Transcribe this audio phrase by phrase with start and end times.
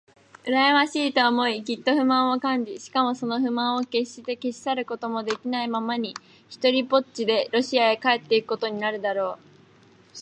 [0.47, 6.15] うらやましいと思い、きっと不満を感じ、しかもその不満をけっして消し去ることもできないままに、
[6.49, 10.17] ひとりぽっちでロシアへ帰っていくことになるだろう。